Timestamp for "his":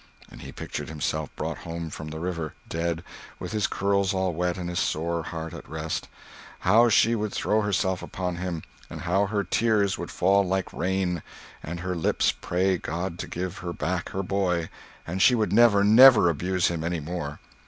3.51-3.67, 4.67-4.79